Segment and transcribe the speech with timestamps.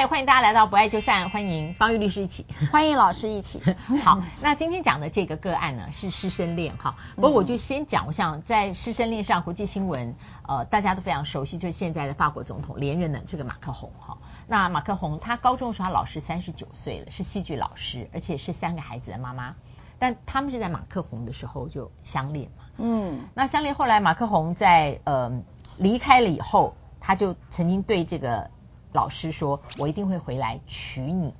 [0.00, 3.60] 嗨，欢迎大家来到不爱就散，欢迎方玉律师一起，欢迎老师一起。
[4.02, 10.14] 好，那今天讲的这个个案呢是师生恋哈，不过我就先讲，我想在师生恋上国际新闻
[10.48, 14.16] 呃大家都非常熟悉，就是现在的法国总统连任的这个马克宏哈。
[14.46, 19.54] 那马克宏他高中的时候他老师三十九岁了，是戏剧老师，而且是三个孩子的妈妈，
[19.98, 22.64] 但他们是在马克宏的时候就相恋嘛。
[22.78, 25.42] 嗯，那相恋后来马克宏在呃
[25.76, 28.50] 离开了以后，他就曾经对这个。
[28.92, 31.34] 老师说：“我一定会回来娶你。”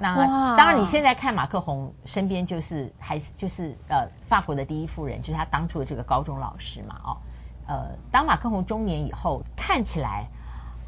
[0.00, 7.16] 那当然，你现在看马克宏身边就是还是就是呃法国的第一夫人，就是他当初的这个高中老师嘛，哦，
[7.66, 10.28] 呃，当马克宏中年以后，看起来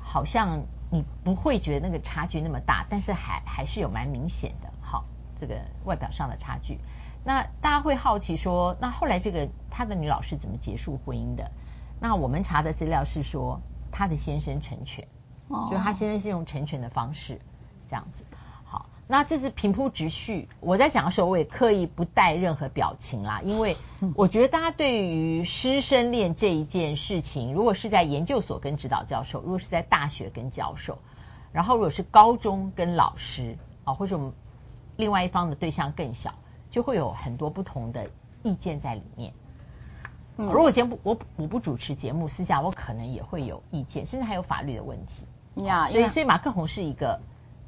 [0.01, 5.05] 好像你不会觉得那个差距那么大，但是还还是有蛮明显的，好，
[5.37, 6.81] 这个外表上的差距。
[7.23, 11.51] 那大家会好奇说，那后来这个他的女老师怎么结束婚姻的？
[12.01, 13.61] 那我们查的资料是说，
[13.93, 15.07] 他的先生成全。
[15.71, 17.41] 就他现在是用成全的方式，
[17.89, 18.23] 这样子。
[18.65, 20.49] 好，那这是平铺直叙。
[20.61, 23.77] 我在讲的时候，我也刻意不带任何表情啦，因为
[24.15, 30.99] 我觉得大家对于师生恋这一件事情，如果是在研究所跟指导教授，如果是在大学跟教授，
[31.51, 34.33] 然后如果是高中跟老师啊，或者我们
[34.97, 36.35] 另外一方的对象更小，
[36.71, 38.09] 就会有很多不同的
[38.45, 39.33] 意见在里面。
[40.37, 45.27] 如果节目我我不主持节目，私下我可能也会有意见，甚至还有法律的问题。
[45.57, 47.21] 呀，所以所以马克宏是一个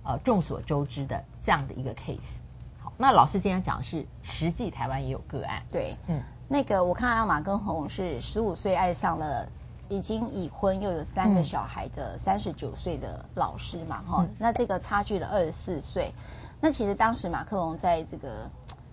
[0.05, 2.41] 呃众所周知的这样的一个 case。
[2.81, 5.63] 好，那老师今天讲的是实际台湾也有个案。
[5.71, 9.49] 对，嗯，那个我看到马克宏是十五岁爱上了
[9.89, 16.13] 已经已婚又有三个小孩的三十九岁的老师嘛，哈、嗯，那这个差距了二十四岁。
[16.61, 18.49] 那其实当时马克宏在这个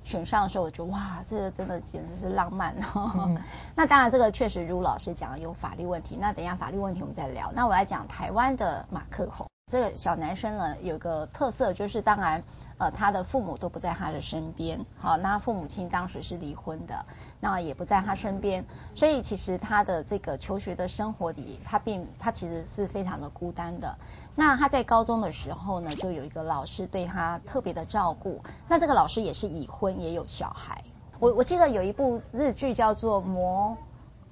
[0.09, 3.11] 选上的时候，我觉得哇，这个真的简直是浪漫哦。
[3.15, 3.37] 嗯、
[3.75, 6.17] 那当然，这个确实如老师讲的有法律问题。
[6.19, 7.51] 那等一下法律问题我们再聊。
[7.53, 12.43] 那我来讲台湾的马克宏，这个小男生呢，有个特色就是，当然
[12.79, 14.83] 呃他的父母都不在他的身边。
[14.97, 17.05] 好，那父母亲当时是离婚的，
[17.39, 18.65] 那也不在他身边，
[18.95, 23.95] 所以其实他的这个求学的生活里，他并他其实是非常的孤单的。
[24.33, 28.41] 那他在高中的时候呢，就有一个老师对他特别的照顾。
[28.67, 30.83] 那这个老师也是已婚，也有小孩。
[31.19, 33.71] 我我记得有一部日剧叫做《魔》，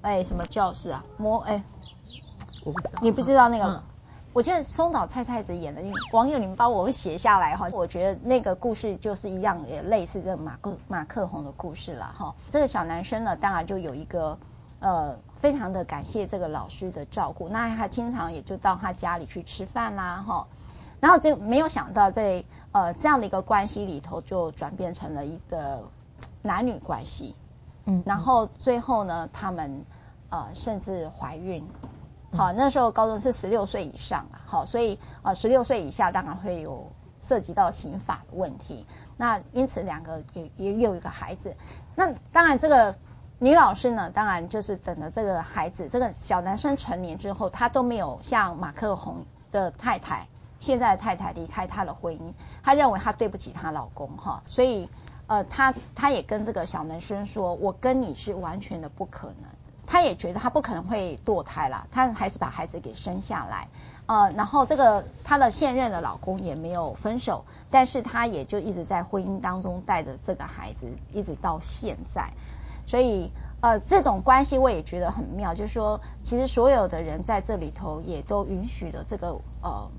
[0.02, 1.06] 哎，什么教室啊？
[1.18, 1.64] 魔哎，
[2.64, 3.66] 我不知道，你不知道那个？
[3.66, 3.84] 嗯、
[4.38, 5.82] 我觉得松岛菜菜子演的，
[6.12, 7.68] 网友你们帮我们写下来哈。
[7.74, 12.36] 我觉得那个故事就是一样，也类似这个马克马克宏的故事了哈。
[12.52, 14.38] 这个小男生呢，当然就有一个。
[14.80, 20.46] 呃，非常的感谢这个老师的照顾，那他经常也就到他家里去吃饭啦，哈，
[21.00, 22.44] 然后就没有想到在
[22.74, 25.90] 呃这样的一个关系里头，就转变成了一个
[26.44, 27.34] 男女关系，
[27.86, 29.84] 嗯，然后最后呢，他们
[30.30, 31.68] 呃甚至怀孕，
[32.32, 38.86] 好，那时候高中是十六岁以上啊，好，所以啊十六岁以下当然会有涉及到刑法的问题，
[39.18, 41.56] 那因此两个也也有一个孩子，
[41.96, 42.96] 那当然这个。
[43.40, 50.28] 女老师呢，当然就是等着这个孩子，这个小男生成年之后，他都没有像马克宏的太太，
[50.58, 52.34] 现在的太太离开他的婚姻，
[52.64, 54.90] 他认为他对不起她老公哈，所以
[55.28, 59.52] 呃，他他也跟这个小男生说，我跟你是完全的不可能，
[59.88, 63.70] 他也觉得他不可能会堕胎了，他还是把孩子给生下来，
[64.06, 72.34] 呃，然后这个他的现任的老公也没有分手，但是他也就一直在婚姻当中带着这个孩子，一直到现在。
[72.86, 79.90] 所以，呃，这种关系我也觉得很妙，就是说，其实所有的人在这里头也都允许了这个，呃，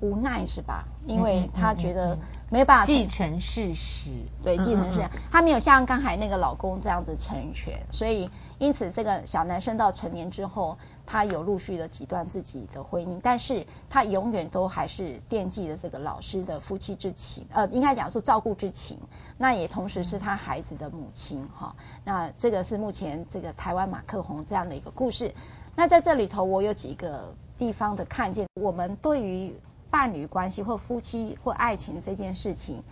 [0.00, 0.84] 无奈是吧？
[1.06, 2.18] 因为他觉得
[2.50, 4.10] 没办法继承事实，
[4.42, 8.30] 对，继承事实，他没有像刚才那个老公这样子成全，所以。
[8.60, 18.98] 因此，这个小男生到成年之后，他有陆续的几段自己的婚姻，但是他永远都还是惦记着这个老师的夫妻之情，呃，应该讲是照顾之情。
[19.36, 21.76] 那也同时是他孩子的母亲，哈。
[22.04, 25.32] 那这个是目前这个台湾马克宏这样的一个故事。
[25.76, 29.54] 那在这里头，我有几个地方的看见，我们对于
[29.90, 32.82] 伴侣关系或夫妻或爱情这件事情，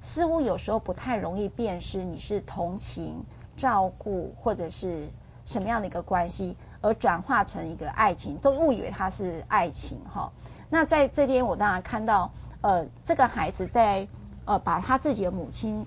[0.00, 3.24] 似乎有时候不太容易辨识你是同情。
[3.54, 5.10] 照顾或者是
[5.44, 10.32] 什么样的一个关系，而转化成一个爱情，都误以为它是爱情哈。
[10.70, 12.32] 那在这边，我当然看到，
[12.62, 14.08] 呃，这个孩子在
[14.46, 15.86] 呃把他自己的母亲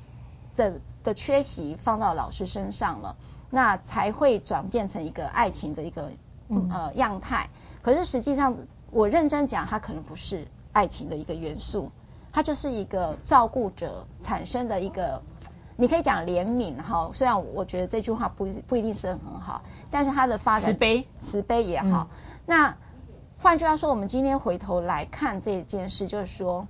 [0.56, 3.15] 的的缺席放到老师身上了，
[3.50, 6.11] 那才会转变成一个爱情的一个
[6.69, 7.50] 呃样态。
[7.81, 8.56] 可是实际上，
[8.91, 11.89] 我认真讲，他可能不是爱情的一个元素，
[12.33, 15.22] 它就是一个照顾者产生的一个。
[15.77, 19.62] 你可以讲怜悯哈，虽然我觉得这句话不不一定是很好，
[19.92, 22.07] 但是它的发展慈悲慈悲也好。
[22.12, 22.77] 嗯、那
[23.42, 26.68] 换句话说，我们今天回头来看这件事，就是说，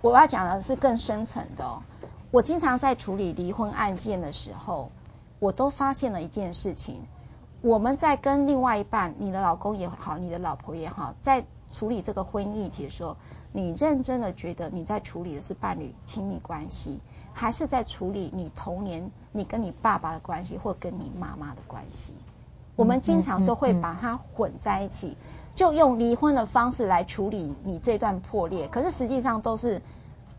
[0.00, 1.82] 我要讲的是更深层的哦。
[2.30, 4.90] 我经常在处理离婚案件的时候，
[5.38, 7.02] 我都发现了一件事情：
[7.60, 11.44] 我们在跟另外一半，你的老公也好，你的老婆也好，在
[11.74, 13.18] 处理这个婚姻议题的时候，
[13.56, 17.00] 你认真的觉得你在处理的是伴侣亲密关系，
[17.32, 22.12] 还是在处理你童年你跟你爸爸的关系，或跟你妈妈的关系？
[22.76, 25.16] 我们经常都会把它混在一起，
[25.54, 29.80] 就用离婚的方式来处理你这段破裂，可是实际上都是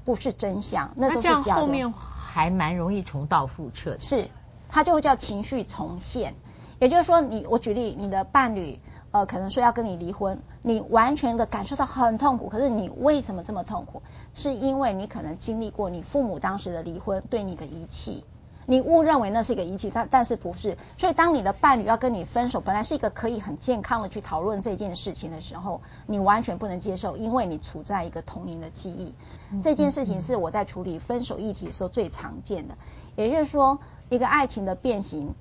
[0.05, 1.37] 不是真相，那都是假的。
[1.37, 3.99] 那这样后面还蛮容易重蹈覆辙的。
[3.99, 4.29] 是，
[4.69, 6.35] 它就会叫情绪重现。
[6.79, 8.79] 也就是说你，你我举例，你的伴侣
[9.11, 14.01] 呃可能说要跟你离婚，你完全的感受到很痛苦，可是你为什么这么痛苦？
[14.35, 18.23] 是因为你可能经历过你父母当时的离婚对你的遗弃。
[18.69, 20.77] 你误认为那是一个遗弃，但但是不是。
[20.97, 29.13] 所以当你的伴侣要跟你分手，本来是一个可以很健康的去讨论这件事情的时候，你完全不能接受，因为你处在一个童年的记忆。
[29.53, 32.77] 嗯、这件事情是我在处理分手议题的时候最常见的。
[33.15, 33.79] 也就是说，
[34.09, 35.33] 一个爱情的变形，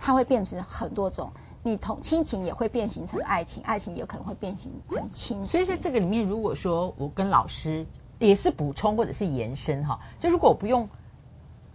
[0.00, 1.30] 它会变成很多种。
[1.68, 5.44] 你同亲情也会变形成爱情，爱情也可能会变形成亲情。
[5.44, 7.86] 所以在这个里面，如果说我跟老师
[8.18, 10.88] 也是补充或者是延伸哈，就如果我不用。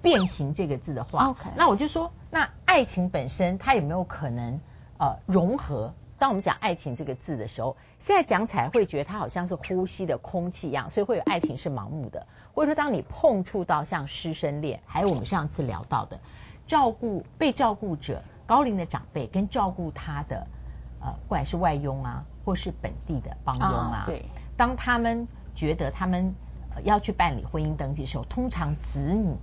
[0.03, 4.59] 变形这个字的话.那我就说，那爱情本身它有没有可能
[4.97, 5.93] 呃融合？
[6.17, 12.27] 当我们讲爱情这个字的时候，现在讲起来会觉得它好像是呼吸的空气一样，所以会有爱情是盲目的。
[12.53, 16.19] 或者说，当你碰触到像师生恋，还有我们上次聊到的
[16.67, 20.47] 照顾被照顾者高龄的长辈跟照顾他的
[20.99, 24.25] 呃，不管是外佣啊，或是本地的帮佣啊，对，
[24.57, 26.35] 当他们觉得他们
[26.83, 29.35] 要去办理婚姻登记的时候，通常子女。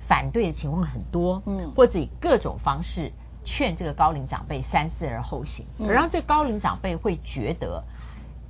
[0.00, 3.12] 反对的情况很多，嗯，或者以各种方式
[3.44, 7.84] 劝这个高龄长辈三思而后行，而让这高龄长辈会觉得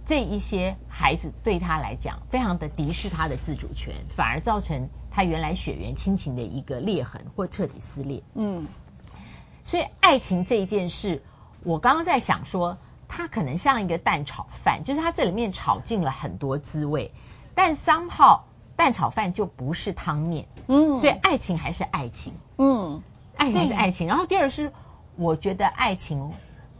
[0.04, 8.22] 这一些孩子对他来讲非常的敌视他的自主权，反而造成他原来血缘亲情的一个裂痕或彻底撕裂。
[8.34, 8.64] 嗯，
[9.68, 11.22] 所以爱情这一件事，
[11.62, 17.12] 我刚刚在想说，它可能像一个蛋炒饭，就是它这里面炒进了很多滋味，
[17.54, 18.40] 但 somehow。
[18.76, 23.02] 蛋炒饭就不是汤面，嗯，所以爱情还是爱情，嗯，
[23.36, 24.06] 爱情还是爱情。
[24.06, 24.72] 然后第二是，
[25.16, 26.32] 我觉得爱情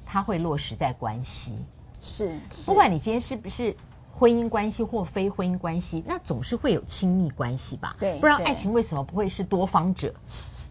[0.07, 1.59] 它会落实在关系，
[2.01, 3.77] 是，不管你今天是不是
[4.13, 7.97] 婚姻关系或非婚姻关系，那总是会有亲密关系吧？
[7.99, 10.15] 对，不然爱情为什么不会是多方者？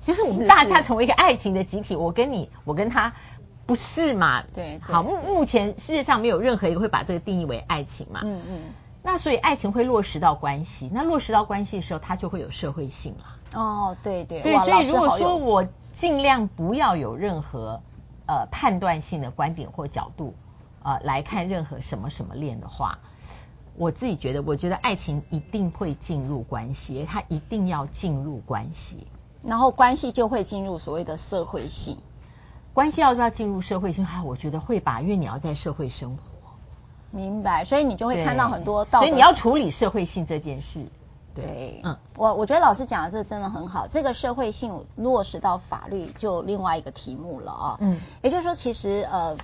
[0.08, 3.14] 就是我们大家成为一个爱情的集体，我跟你，我跟他，
[3.66, 4.42] 不是嘛？
[4.56, 8.22] 对，好，目目前世界上没有任何一个会把这个定义为爱情嘛？
[8.24, 8.62] 嗯嗯。
[9.04, 13.60] 那所以爱情会落实到关系，那落实到关系的时候，它就会有社会性了。
[13.60, 17.82] 哦，对对对，所以如果说我尽量不要有任何
[18.28, 20.36] 呃判断性的观点或角度
[20.84, 23.00] 呃来看任何什么什么恋的话，
[23.76, 29.08] 我自己觉得，我觉得爱情一定会进入关系，它一定要进入关系，
[29.44, 31.98] 然后关系就会进入所谓的社会性。
[32.74, 34.06] 关系要不要进入社会性？
[34.06, 36.22] 哈，我觉得会吧，因为你要在社会生活。
[37.10, 39.06] 明白，所以你就会看到很多道德。
[39.06, 40.86] 所以你要处理社会性这件事。
[41.34, 43.88] 对，对嗯，我我觉得老师讲的这个真的很好。
[43.88, 47.78] 这个社会性落实到法律，就另外一个题目了啊。
[47.80, 49.38] 嗯，也就是说，其实呃，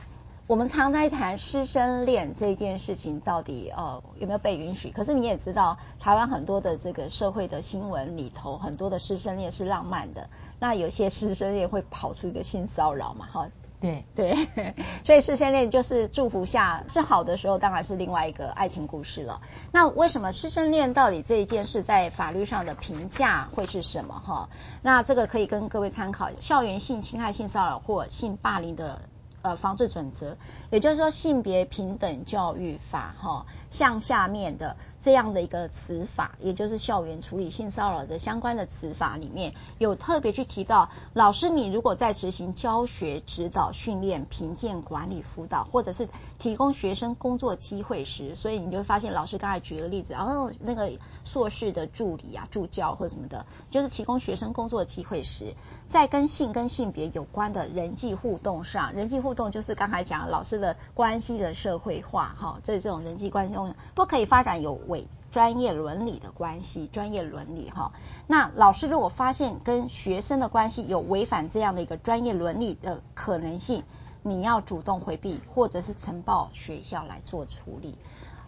[0.45, 4.91] 我们常在谈师生恋这件事情到底呃有没有被允许？
[4.91, 10.29] 可是你也知道，台湾很多的这个社会的新闻里头，很多的师生恋是浪漫的，
[10.59, 13.47] 那有些师生恋会跑出一个性骚扰嘛，哈。
[13.79, 14.47] 对对，
[15.03, 19.41] 所以师生恋就是祝福下是好的时候，当然是另外一个爱情故事了。
[19.73, 24.21] 那为什么师生恋到底这一件事在法律上的评价会是什么？
[24.25, 24.49] 哈，
[24.81, 29.01] 那这个可以跟各位参考《校园性侵害、性骚扰或性霸凌的
[29.43, 30.31] 呃防治准则》，
[30.71, 33.45] 也就是说性别平等教育法哈。
[33.69, 46.07] 像下面的这样的一个词法，也就是校园处理性骚扰的相关的词法里面有特别去提到，老师你如果在执行教学、指导、训练、评鉴、管理、辅导，或者是
[46.39, 50.91] 提供学生工作机会时，所以你就会发现，老师刚才举个例子，然后那个
[51.25, 55.55] 硕士的助理啊、助教或什么的，就是提供学生工作机会时，
[55.87, 63.73] 在跟性跟性别有关的人际互动上，人际互动就是刚才讲老师的关系的社会化，哈，这这种人际关系中。
[63.95, 67.91] 不可以发展有违专业伦理的关系，专业伦理哈。
[68.27, 73.83] 那老师如果发现跟学生的关系有违反这样的一个专业伦理的可能性，
[74.21, 77.97] 你要主动回避，或者是呈报学校来做处理。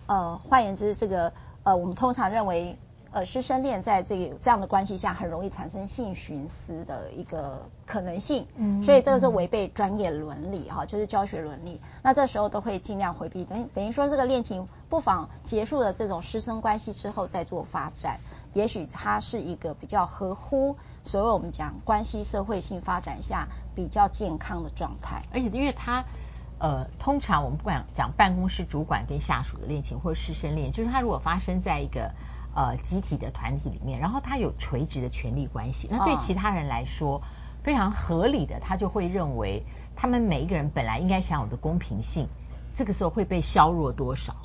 [0.07, 2.77] 呃，换言之，这个呃，我们通常认为。
[3.15, 8.45] 呃师生恋在这个这样的关系下很容易产生性徇私的一个可能性。
[8.57, 11.79] 嗯，所以这个是违背专业伦理哈，就是教学伦理。
[12.03, 18.19] 那这时候都会尽量回避，等等于说这个恋情不妨结束了这种师生关系之后再做发展。
[18.51, 26.03] 也许它是一个比较合乎所谓我们讲关系社会性发展下比较健康的状态，而且因为它
[26.59, 32.11] 呃，通常我们不管讲办公室主管跟下属的恋情或者师生恋，就是它如果发生在一个
[32.55, 37.29] 呃集体的团体里面，然后他有垂直的权力关系，那对其他人来说、嗯、
[37.63, 39.63] 非常合理的，他就会认为
[39.95, 42.27] 他们每一个人本来应该享有的公平性，
[42.73, 44.35] 这个时候会被削弱多少？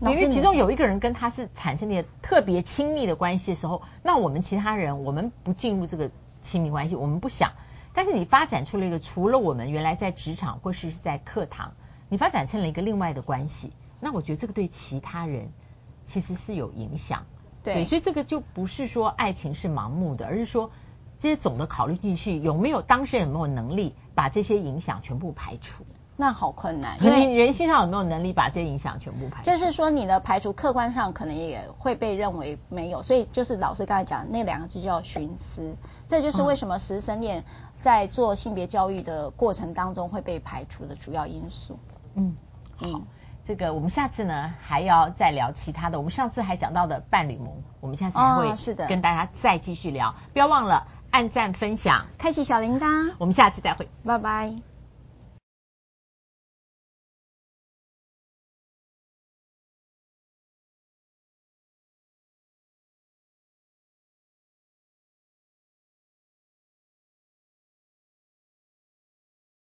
[0.00, 6.10] 因为其中有一个人跟他是产生了特别亲密的关系的时候，那我们其他人我们不进入这个
[6.40, 7.52] 亲密关系，我们不想。
[7.92, 11.74] 但是你发展出了一个除了我们原来在职场或是在课堂，
[12.08, 15.52] 你发展成了一个另外的关系，那我觉得这个对其他人
[16.06, 17.26] 其实是有影响。
[17.62, 20.70] 对，对，所以这个就不是说爱情是盲目的，而是说
[21.18, 25.84] 这些总的考虑进去，有没有当事人有没有能力把这些影响全部排除。
[26.16, 29.50] 那好困难，因为人性上有没有能力把这些影响全部排除？
[29.50, 35.76] 就是说你的排除客观上可能也会被认为没有，所以就是老师刚才讲那两个字叫寻思，
[36.08, 37.44] 这就是为什么师生恋
[37.78, 41.78] 在做性别教育的过程当中会被排除的主要因素。
[42.12, 42.36] 嗯，
[42.76, 43.00] 好，
[43.50, 48.86] 这个我们下次呢还要再聊其他的，我们上次还讲到的伴侣盟，我们下次还会是的。
[48.86, 54.69] 跟大家再继续聊，不要忘了按赞、分享、开启小铃铛，我们下次再会，拜拜。